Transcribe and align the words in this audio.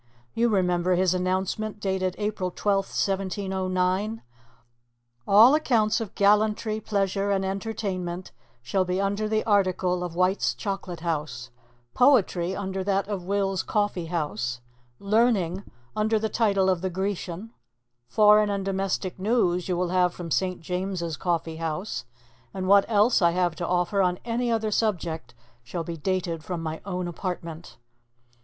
You 0.33 0.49
remember 0.49 0.95
his 0.95 1.13
announcement, 1.13 1.79
dated 1.79 2.15
April 2.17 2.49
12, 2.49 2.85
1709: 2.85 4.23
All 5.27 5.53
accounts 5.53 6.01
of 6.01 6.15
gallantry, 6.15 6.79
pleasure, 6.79 7.29
and 7.29 7.45
entertainment, 7.45 8.31
shall 8.63 8.83
be 8.83 8.99
under 8.99 9.29
the 9.29 9.43
article 9.43 10.03
of 10.03 10.15
White's 10.15 10.55
Chocolate 10.55 11.01
house; 11.01 11.51
poetry, 11.93 12.55
under 12.55 12.83
that 12.83 13.07
of 13.07 13.25
Will's 13.25 13.61
Coffee 13.61 14.07
house; 14.07 14.59
learning, 14.97 15.65
under 15.95 16.17
the 16.17 16.29
title 16.29 16.67
of 16.67 16.81
The 16.81 16.89
Grecian; 16.89 17.51
foreign 18.07 18.49
and 18.49 18.65
domestic 18.65 19.19
news, 19.19 19.69
you 19.69 19.77
will 19.77 19.89
have 19.89 20.15
from 20.15 20.31
Saint 20.31 20.61
James's 20.61 21.15
Coffee 21.15 21.57
house; 21.57 22.05
and 22.55 22.67
what 22.67 22.85
else 22.87 23.21
I 23.21 23.33
have 23.33 23.55
to 23.57 23.67
offer 23.67 24.01
on 24.01 24.17
any 24.25 24.51
other 24.51 24.71
subject 24.71 25.35
shall 25.63 25.83
be 25.83 25.95
dated 25.95 26.43
from 26.43 26.63
my 26.63 26.81
own 26.87 27.07
apartment. 27.07 27.77